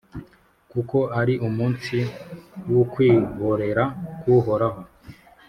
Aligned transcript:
Kuko 0.71 0.97
ari 1.19 1.33
umunsi 1.47 1.97
w’ukwihorera 2.71 3.83
k’Uhoraho, 4.19 4.81